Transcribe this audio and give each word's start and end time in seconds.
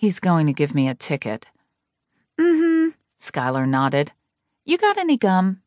He's 0.00 0.20
going 0.20 0.46
to 0.46 0.52
give 0.52 0.76
me 0.76 0.88
a 0.88 0.94
ticket. 0.94 1.48
Mm 2.38 2.58
hmm, 2.58 2.88
Skylar 3.18 3.66
nodded. 3.66 4.12
You 4.64 4.78
got 4.78 4.96
any 4.96 5.16
gum? 5.16 5.60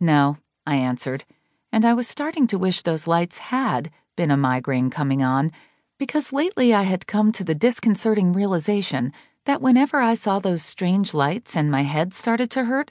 No, 0.00 0.38
I 0.66 0.74
answered, 0.74 1.24
and 1.70 1.84
I 1.84 1.94
was 1.94 2.08
starting 2.08 2.48
to 2.48 2.58
wish 2.58 2.82
those 2.82 3.06
lights 3.06 3.38
had 3.38 3.92
been 4.16 4.32
a 4.32 4.36
migraine 4.36 4.90
coming 4.90 5.22
on, 5.22 5.52
because 6.00 6.32
lately 6.32 6.74
I 6.74 6.82
had 6.82 7.06
come 7.06 7.30
to 7.30 7.44
the 7.44 7.54
disconcerting 7.54 8.32
realization 8.32 9.12
that 9.44 9.62
whenever 9.62 9.98
I 10.00 10.14
saw 10.14 10.40
those 10.40 10.64
strange 10.64 11.14
lights 11.14 11.56
and 11.56 11.70
my 11.70 11.82
head 11.82 12.12
started 12.12 12.50
to 12.50 12.64
hurt, 12.64 12.90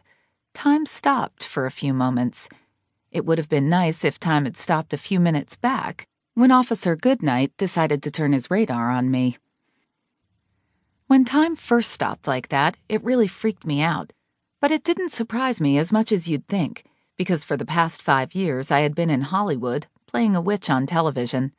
time 0.54 0.86
stopped 0.86 1.44
for 1.44 1.66
a 1.66 1.72
few 1.72 1.94
moments. 1.94 2.48
It 3.12 3.26
would 3.26 3.38
have 3.38 3.50
been 3.50 3.68
nice 3.68 4.06
if 4.06 4.18
time 4.18 4.46
had 4.46 4.56
stopped 4.56 4.94
a 4.94 4.98
few 4.98 5.20
minutes 5.20 5.58
back 5.58 6.08
when 6.36 6.52
Officer 6.52 6.96
Goodnight 6.96 7.52
decided 7.58 8.02
to 8.04 8.12
turn 8.12 8.32
his 8.32 8.50
radar 8.50 8.92
on 8.92 9.12
me. 9.12 9.40
When 11.10 11.26
time 11.26 11.56
first 11.56 11.90
stopped 11.90 12.28
like 12.28 12.50
that, 12.50 12.78
it 12.88 13.04
really 13.04 13.26
freaked 13.26 13.66
me 13.66 13.82
out. 13.82 14.14
But 14.62 14.70
it 14.70 14.84
didn't 14.84 15.10
surprise 15.10 15.60
me 15.60 15.80
as 15.80 15.92
much 15.92 16.12
as 16.12 16.30
you'd 16.30 16.48
think, 16.48 16.84
because 17.18 17.44
for 17.44 17.58
the 17.58 17.66
past 17.66 18.04
five 18.04 18.36
years 18.36 18.70
I 18.70 18.82
had 18.82 18.94
been 18.94 19.10
in 19.10 19.22
Hollywood, 19.22 19.88
playing 20.06 20.36
a 20.36 20.42
witch 20.42 20.70
on 20.70 20.86
television. 20.86 21.52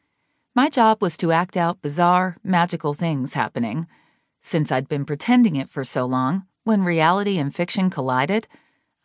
My 0.54 0.68
job 0.68 1.02
was 1.02 1.16
to 1.16 1.32
act 1.32 1.56
out 1.56 1.82
bizarre, 1.82 2.36
magical 2.45 2.95
things 2.95 3.34
happening. 3.34 3.88
Since 4.40 4.70
I'd 4.70 4.86
been 4.86 5.04
pretending 5.04 5.56
it 5.56 5.68
for 5.68 5.82
so 5.82 6.06
long, 6.06 6.46
when 6.62 6.84
reality 6.84 7.37
and 7.37 7.52
fiction 7.52 7.90
collided, 7.90 8.46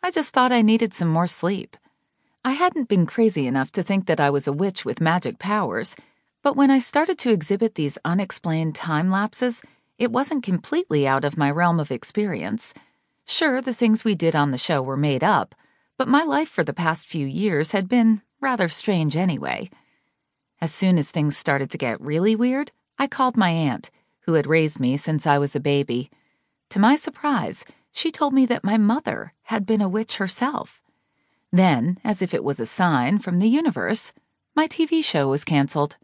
I 0.00 0.12
just 0.12 0.32
thought 0.32 0.52
I 0.52 0.62
needed 0.62 0.94
some 0.94 1.08
more 1.08 1.26
sleep. 1.26 1.76
I 2.44 2.52
hadn't 2.52 2.88
been 2.88 3.06
crazy 3.06 3.48
enough 3.48 3.72
to 3.72 3.82
think 3.82 4.06
that 4.06 4.20
I 4.20 4.30
was 4.30 4.46
a 4.46 4.52
witch 4.52 4.84
with 4.84 5.00
magic 5.00 5.40
powers, 5.40 5.96
but 6.44 6.54
when 6.54 6.70
I 6.70 6.78
started 6.78 7.18
to 7.18 7.32
exhibit 7.32 7.74
these 7.74 7.98
unexplained 8.04 8.76
time 8.76 9.10
lapses, 9.10 9.60
it 9.98 10.12
wasn't 10.12 10.42
completely 10.42 11.06
out 11.06 11.24
of 11.24 11.38
my 11.38 11.50
realm 11.50 11.80
of 11.80 11.90
experience. 11.90 12.74
Sure, 13.26 13.60
the 13.60 13.74
things 13.74 14.04
we 14.04 14.14
did 14.14 14.36
on 14.36 14.50
the 14.50 14.58
show 14.58 14.82
were 14.82 14.96
made 14.96 15.24
up, 15.24 15.54
but 15.96 16.08
my 16.08 16.22
life 16.22 16.48
for 16.48 16.62
the 16.62 16.72
past 16.72 17.06
few 17.06 17.26
years 17.26 17.72
had 17.72 17.88
been 17.88 18.22
rather 18.40 18.68
strange 18.68 19.16
anyway. 19.16 19.70
As 20.60 20.72
soon 20.72 20.98
as 20.98 21.10
things 21.10 21.36
started 21.36 21.70
to 21.70 21.78
get 21.78 22.00
really 22.00 22.36
weird, 22.36 22.70
I 22.98 23.06
called 23.06 23.36
my 23.36 23.50
aunt, 23.50 23.90
who 24.20 24.34
had 24.34 24.46
raised 24.46 24.80
me 24.80 24.96
since 24.96 25.26
I 25.26 25.38
was 25.38 25.54
a 25.54 25.60
baby. 25.60 26.10
To 26.70 26.78
my 26.78 26.96
surprise, 26.96 27.64
she 27.92 28.10
told 28.10 28.32
me 28.32 28.46
that 28.46 28.64
my 28.64 28.76
mother 28.76 29.32
had 29.44 29.66
been 29.66 29.80
a 29.80 29.88
witch 29.88 30.16
herself. 30.18 30.82
Then, 31.52 31.98
as 32.04 32.20
if 32.20 32.34
it 32.34 32.44
was 32.44 32.60
a 32.60 32.66
sign 32.66 33.18
from 33.18 33.38
the 33.38 33.48
universe, 33.48 34.12
my 34.54 34.66
TV 34.66 35.02
show 35.02 35.28
was 35.28 35.44
canceled. 35.44 35.96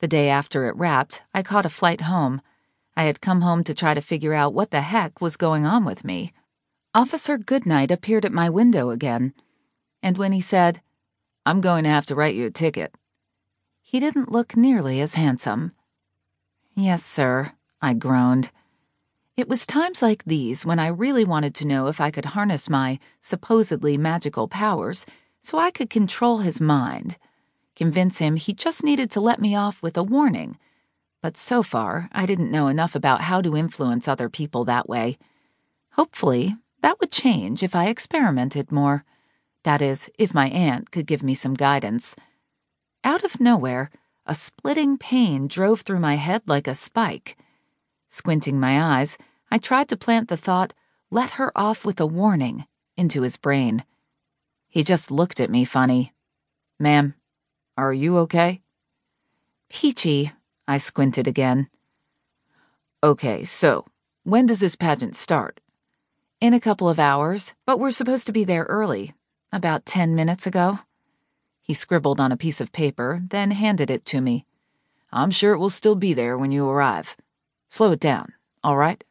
The 0.00 0.08
day 0.08 0.28
after 0.28 0.68
it 0.68 0.76
wrapped, 0.76 1.22
I 1.34 1.42
caught 1.42 1.66
a 1.66 1.70
flight 1.70 2.02
home. 2.02 2.40
I 2.98 3.04
had 3.04 3.20
come 3.20 3.42
home 3.42 3.62
to 3.62 3.74
try 3.74 3.94
to 3.94 4.00
figure 4.00 4.34
out 4.34 4.52
what 4.52 4.72
the 4.72 4.80
heck 4.80 5.20
was 5.20 5.36
going 5.36 5.64
on 5.64 5.84
with 5.84 6.04
me. 6.04 6.32
Officer 6.92 7.38
Goodnight 7.38 7.92
appeared 7.92 8.24
at 8.24 8.32
my 8.32 8.50
window 8.50 8.90
again, 8.90 9.34
and 10.02 10.18
when 10.18 10.32
he 10.32 10.40
said, 10.40 10.82
I'm 11.46 11.60
going 11.60 11.84
to 11.84 11.90
have 11.90 12.06
to 12.06 12.16
write 12.16 12.34
you 12.34 12.46
a 12.46 12.50
ticket, 12.50 12.92
he 13.80 14.00
didn't 14.00 14.32
look 14.32 14.56
nearly 14.56 15.00
as 15.00 15.14
handsome. 15.14 15.76
Yes, 16.74 17.04
sir, 17.04 17.52
I 17.80 17.94
groaned. 17.94 18.50
It 19.36 19.48
was 19.48 19.64
times 19.64 20.02
like 20.02 20.24
these 20.24 20.66
when 20.66 20.80
I 20.80 20.88
really 20.88 21.24
wanted 21.24 21.54
to 21.54 21.68
know 21.68 21.86
if 21.86 22.00
I 22.00 22.10
could 22.10 22.24
harness 22.24 22.68
my 22.68 22.98
supposedly 23.20 23.96
magical 23.96 24.48
powers 24.48 25.06
so 25.38 25.56
I 25.56 25.70
could 25.70 25.88
control 25.88 26.38
his 26.38 26.60
mind, 26.60 27.16
convince 27.76 28.18
him 28.18 28.34
he 28.34 28.52
just 28.52 28.82
needed 28.82 29.08
to 29.12 29.20
let 29.20 29.40
me 29.40 29.54
off 29.54 29.84
with 29.84 29.96
a 29.96 30.02
warning. 30.02 30.58
But 31.20 31.36
so 31.36 31.62
far, 31.62 32.08
I 32.12 32.26
didn't 32.26 32.50
know 32.50 32.68
enough 32.68 32.94
about 32.94 33.22
how 33.22 33.40
to 33.40 33.56
influence 33.56 34.06
other 34.06 34.28
people 34.28 34.64
that 34.64 34.88
way. 34.88 35.18
Hopefully, 35.92 36.56
that 36.80 37.00
would 37.00 37.10
change 37.10 37.62
if 37.62 37.74
I 37.74 37.88
experimented 37.88 38.70
more. 38.70 39.04
That 39.64 39.82
is, 39.82 40.08
if 40.18 40.32
my 40.32 40.48
aunt 40.48 40.92
could 40.92 41.06
give 41.06 41.22
me 41.22 41.34
some 41.34 41.54
guidance. 41.54 42.14
Out 43.02 43.24
of 43.24 43.40
nowhere, 43.40 43.90
a 44.26 44.34
splitting 44.34 44.96
pain 44.96 45.48
drove 45.48 45.80
through 45.80 45.98
my 45.98 46.14
head 46.14 46.42
like 46.46 46.68
a 46.68 46.74
spike. 46.74 47.36
Squinting 48.08 48.60
my 48.60 48.80
eyes, 48.80 49.18
I 49.50 49.58
tried 49.58 49.88
to 49.88 49.96
plant 49.96 50.28
the 50.28 50.36
thought, 50.36 50.72
let 51.10 51.32
her 51.32 51.50
off 51.56 51.84
with 51.84 52.00
a 52.00 52.06
warning, 52.06 52.66
into 52.96 53.22
his 53.22 53.36
brain. 53.36 53.84
He 54.68 54.84
just 54.84 55.10
looked 55.10 55.40
at 55.40 55.50
me 55.50 55.64
funny. 55.64 56.12
Ma'am, 56.78 57.14
are 57.76 57.92
you 57.92 58.18
okay? 58.18 58.60
Peachy, 59.68 60.32
I 60.70 60.76
squinted 60.76 61.26
again. 61.26 61.70
Okay, 63.02 63.42
so, 63.42 63.86
when 64.24 64.44
does 64.44 64.60
this 64.60 64.76
pageant 64.76 65.16
start? 65.16 65.60
In 66.42 66.52
a 66.52 66.60
couple 66.60 66.90
of 66.90 67.00
hours, 67.00 67.54
but 67.64 67.80
we're 67.80 67.90
supposed 67.90 68.26
to 68.26 68.32
be 68.32 68.44
there 68.44 68.64
early. 68.64 69.14
About 69.50 69.86
ten 69.86 70.14
minutes 70.14 70.46
ago. 70.46 70.80
He 71.62 71.72
scribbled 71.72 72.20
on 72.20 72.32
a 72.32 72.36
piece 72.36 72.60
of 72.60 72.70
paper, 72.70 73.22
then 73.30 73.52
handed 73.52 73.90
it 73.90 74.04
to 74.06 74.20
me. 74.20 74.44
I'm 75.10 75.30
sure 75.30 75.54
it 75.54 75.58
will 75.58 75.70
still 75.70 75.96
be 75.96 76.12
there 76.12 76.36
when 76.36 76.50
you 76.50 76.68
arrive. 76.68 77.16
Slow 77.70 77.92
it 77.92 78.00
down, 78.00 78.34
all 78.62 78.76
right? 78.76 79.02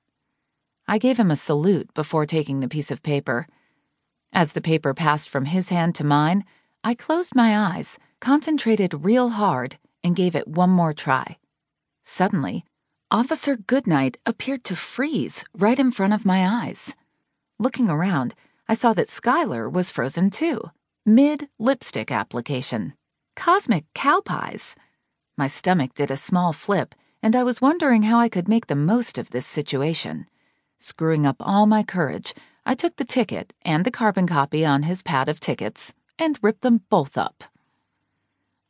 I 0.87 0.99
gave 0.99 1.17
him 1.17 1.31
a 1.31 1.35
salute 1.35 1.91
before 1.95 2.27
taking 2.27 2.59
the 2.59 2.67
piece 2.67 2.91
of 2.91 3.01
paper. 3.01 3.47
As 4.31 4.53
the 4.53 4.61
paper 4.61 4.93
passed 4.93 5.27
from 5.27 5.45
his 5.45 5.69
hand 5.69 5.95
to 5.95 6.03
mine, 6.03 6.45
I 6.83 6.93
closed 6.93 7.35
my 7.35 7.57
eyes, 7.57 7.97
concentrated 8.19 9.03
real 9.03 9.29
hard, 9.29 9.77
and 10.03 10.15
gave 10.15 10.35
it 10.35 10.47
one 10.47 10.69
more 10.69 10.93
try. 10.93 11.37
Suddenly, 12.09 12.63
Officer 13.11 13.57
Goodnight 13.57 14.15
appeared 14.25 14.63
to 14.63 14.77
freeze 14.77 15.43
right 15.53 15.77
in 15.77 15.91
front 15.91 16.13
of 16.13 16.25
my 16.25 16.47
eyes. 16.47 16.95
Looking 17.59 17.89
around, 17.89 18.33
I 18.69 18.75
saw 18.75 18.93
that 18.93 19.09
Skylar 19.09 19.69
was 19.69 19.91
frozen 19.91 20.29
too, 20.29 20.71
mid 21.05 21.49
lipstick 21.59 22.09
application. 22.09 22.93
Cosmic 23.35 23.83
cow 23.93 24.21
pies. 24.21 24.77
My 25.37 25.47
stomach 25.47 25.93
did 25.95 26.09
a 26.09 26.15
small 26.15 26.53
flip 26.53 26.95
and 27.21 27.35
I 27.35 27.43
was 27.43 27.61
wondering 27.61 28.03
how 28.03 28.19
I 28.19 28.29
could 28.29 28.47
make 28.47 28.67
the 28.67 28.75
most 28.75 29.17
of 29.17 29.31
this 29.31 29.45
situation. 29.45 30.27
Screwing 30.79 31.25
up 31.25 31.35
all 31.41 31.65
my 31.65 31.83
courage, 31.83 32.33
I 32.65 32.73
took 32.73 32.95
the 32.95 33.03
ticket 33.03 33.51
and 33.63 33.83
the 33.83 33.91
carbon 33.91 34.27
copy 34.27 34.65
on 34.65 34.83
his 34.83 35.01
pad 35.01 35.27
of 35.27 35.41
tickets 35.41 35.93
and 36.17 36.39
ripped 36.41 36.61
them 36.61 36.83
both 36.89 37.17
up. 37.17 37.43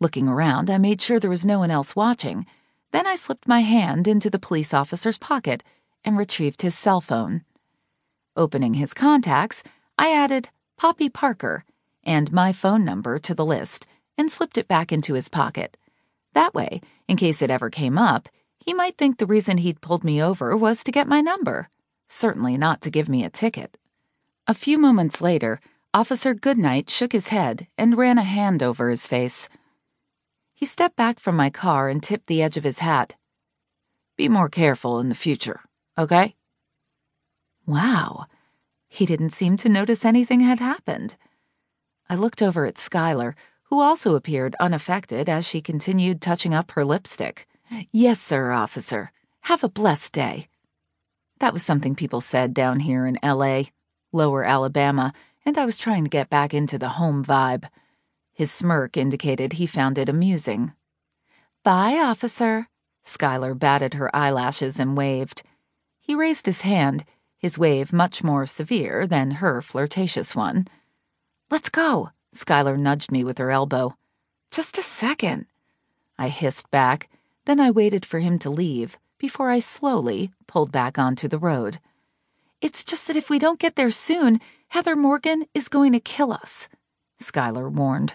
Looking 0.02 0.28
around, 0.28 0.72
I 0.72 0.80
made 0.80 1.04
sure 1.04 1.20
there 1.20 1.30
was 1.30 1.46
no 1.46 1.60
one 1.60 1.70
else 1.70 1.96
watching. 1.96 2.48
Then 2.98 3.06
I 3.06 3.14
slipped 3.14 3.48
my 3.48 3.60
hand 3.60 4.08
into 4.08 4.28
the 4.28 4.40
police 4.40 4.74
officer's 4.74 5.20
pocket 5.20 5.64
and 6.04 6.18
retrieved 6.18 6.64
his 6.64 6.74
cell 6.74 7.00
phone. 7.00 7.44
Opening 8.36 8.74
his 8.74 8.96
contacts, 8.96 9.62
I 10.00 10.12
added 10.12 10.50
Poppy 10.78 11.08
Parker 11.08 11.64
and 12.04 12.32
my 12.32 12.52
phone 12.52 12.84
number 12.84 13.20
to 13.20 13.36
the 13.36 13.46
list 13.46 13.86
and 14.18 14.32
slipped 14.32 14.58
it 14.58 14.68
back 14.68 14.92
into 14.92 15.14
his 15.14 15.30
pocket. 15.30 15.78
That 16.34 16.56
way, 16.56 16.82
in 17.08 17.18
case 17.18 17.44
it 17.44 17.52
ever 17.52 17.70
came 17.70 18.00
up, 18.00 18.30
he 18.58 18.74
might 18.74 18.98
think 18.98 19.20
the 19.20 19.28
reason 19.28 19.60
he'd 19.60 19.80
pulled 19.80 20.04
me 20.04 20.20
over 20.20 20.58
was 20.58 20.84
to 20.84 20.92
get 20.92 21.08
my 21.08 21.22
number, 21.22 21.70
certainly 22.08 22.58
not 22.58 22.82
to 22.82 22.90
give 22.90 23.08
me 23.08 23.24
a 23.24 23.30
ticket. 23.30 23.78
A 24.48 24.56
few 24.56 24.80
moments 24.80 25.22
later, 25.22 25.60
Officer 25.94 26.34
Goodnight 26.34 26.90
shook 26.90 27.12
his 27.12 27.28
head 27.28 27.68
and 27.78 27.96
ran 27.96 28.18
a 28.18 28.24
hand 28.24 28.64
over 28.64 28.90
his 28.90 29.08
face. 29.08 29.50
He 30.58 30.66
stepped 30.66 30.96
back 30.96 31.20
from 31.20 31.36
my 31.36 31.52
car 31.52 31.88
and 31.88 32.02
tipped 32.02 32.26
the 32.26 32.42
edge 32.42 32.58
of 32.58 32.64
his 32.64 32.80
hat. 32.80 33.14
Be 34.16 34.28
more 34.28 34.50
careful 34.50 35.00
in 35.00 35.08
the 35.08 35.14
future, 35.14 35.62
okay? 36.00 36.34
Wow. 37.68 38.26
He 38.88 39.06
didn't 39.06 39.38
seem 39.38 39.58
to 39.58 39.70
notice 39.70 40.04
anything 40.04 40.40
had 40.40 40.58
happened. 40.58 41.14
I 42.10 42.16
looked 42.16 42.42
over 42.42 42.66
at 42.66 42.78
Skylar, 42.78 43.36
who 43.66 43.80
also 43.80 44.16
appeared 44.16 44.56
unaffected 44.60 45.30
as 45.30 45.48
she 45.48 45.62
continued 45.62 46.22
touching 46.22 46.56
up 46.56 46.72
her 46.72 46.84
lipstick. 46.84 47.48
Yes, 47.92 48.20
sir, 48.20 48.52
officer. 48.52 49.12
Have 49.42 49.64
a 49.64 49.70
blessed 49.70 50.12
day. 50.12 50.48
That 51.38 51.54
was 51.54 51.62
something 51.62 51.94
people 51.94 52.20
said 52.20 52.56
down 52.56 52.80
here 52.80 53.06
in 53.06 53.20
L.A., 53.22 53.70
lower 54.12 54.44
Alabama, 54.44 55.14
and 55.46 55.56
I 55.56 55.66
was 55.66 55.78
trying 55.78 56.06
to 56.06 56.10
get 56.10 56.32
back 56.32 56.56
into 56.56 56.80
the 56.80 56.98
home 56.98 57.24
vibe. 57.24 57.66
His 58.38 58.52
smirk 58.52 58.96
indicated 58.96 59.54
he 59.54 59.66
found 59.66 59.98
it 59.98 60.08
amusing. 60.08 60.74
Bye, 61.64 61.98
officer. 61.98 62.68
Skylar 63.04 63.58
batted 63.58 63.96
her 63.96 64.16
eyelashes 64.16 64.80
and 64.80 64.96
waved. 64.96 65.42
He 66.00 66.14
raised 66.14 66.46
his 66.46 66.62
hand, 66.62 67.04
his 67.40 67.58
wave 67.58 67.92
much 67.92 68.24
more 68.24 68.46
severe 68.46 69.08
than 69.08 69.42
her 69.42 69.60
flirtatious 69.60 70.36
one. 70.36 70.68
Let's 71.50 71.70
go, 71.70 72.12
Skylar 72.36 72.78
nudged 72.78 73.12
me 73.12 73.24
with 73.24 73.40
her 73.40 73.50
elbow. 73.50 73.98
Just 74.52 74.78
a 74.78 74.84
second. 74.84 75.48
I 76.20 76.28
hissed 76.28 76.70
back 76.70 77.10
then 77.46 77.60
I 77.60 77.72
waited 77.72 78.06
for 78.06 78.20
him 78.20 78.38
to 78.40 78.52
leave 78.52 79.00
before 79.18 79.50
I 79.50 79.60
slowly 79.60 80.32
pulled 80.46 80.72
back 80.72 81.00
onto 81.00 81.28
the 81.28 81.40
road. 81.40 81.80
It's 82.62 82.84
just 82.84 83.08
that 83.08 83.16
if 83.16 83.32
we 83.32 83.40
don't 83.40 83.60
get 83.60 83.76
there 83.76 83.90
soon, 83.90 84.40
Heather 84.68 84.96
Morgan 84.96 85.46
is 85.56 85.70
going 85.70 85.94
to 85.94 86.00
kill 86.00 86.32
us, 86.32 86.68
Skylar 87.20 87.72
warned. 87.72 88.14